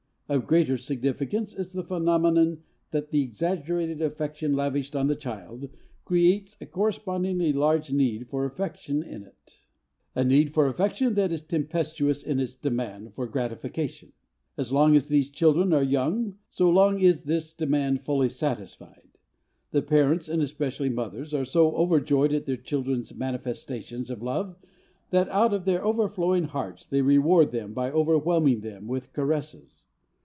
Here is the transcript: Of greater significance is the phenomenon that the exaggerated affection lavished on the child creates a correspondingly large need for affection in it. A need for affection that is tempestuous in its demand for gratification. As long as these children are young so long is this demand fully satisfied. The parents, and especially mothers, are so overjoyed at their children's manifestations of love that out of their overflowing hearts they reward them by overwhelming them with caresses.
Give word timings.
Of 0.29 0.47
greater 0.47 0.77
significance 0.77 1.53
is 1.53 1.73
the 1.73 1.83
phenomenon 1.83 2.59
that 2.91 3.09
the 3.11 3.21
exaggerated 3.21 4.01
affection 4.01 4.53
lavished 4.55 4.95
on 4.95 5.07
the 5.07 5.15
child 5.17 5.67
creates 6.05 6.55
a 6.61 6.65
correspondingly 6.65 7.51
large 7.51 7.91
need 7.91 8.29
for 8.29 8.45
affection 8.45 9.03
in 9.03 9.25
it. 9.25 9.59
A 10.15 10.23
need 10.23 10.53
for 10.53 10.67
affection 10.67 11.15
that 11.15 11.33
is 11.33 11.41
tempestuous 11.41 12.23
in 12.23 12.39
its 12.39 12.55
demand 12.55 13.13
for 13.13 13.27
gratification. 13.27 14.13
As 14.55 14.71
long 14.71 14.95
as 14.95 15.09
these 15.09 15.27
children 15.27 15.73
are 15.73 15.83
young 15.83 16.37
so 16.49 16.69
long 16.69 17.01
is 17.01 17.25
this 17.25 17.51
demand 17.51 18.03
fully 18.05 18.29
satisfied. 18.29 19.09
The 19.71 19.81
parents, 19.81 20.29
and 20.29 20.41
especially 20.41 20.87
mothers, 20.89 21.33
are 21.33 21.43
so 21.43 21.75
overjoyed 21.75 22.31
at 22.31 22.45
their 22.45 22.55
children's 22.55 23.13
manifestations 23.13 24.09
of 24.09 24.21
love 24.23 24.55
that 25.09 25.27
out 25.27 25.53
of 25.53 25.65
their 25.65 25.83
overflowing 25.83 26.45
hearts 26.45 26.85
they 26.85 27.01
reward 27.01 27.51
them 27.51 27.73
by 27.73 27.91
overwhelming 27.91 28.61
them 28.61 28.87
with 28.87 29.11
caresses. 29.11 29.83